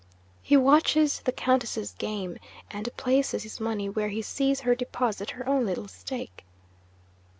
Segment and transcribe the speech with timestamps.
[0.41, 2.39] He watches the Countess's game,
[2.71, 6.43] and places his money where he sees her deposit her own little stake.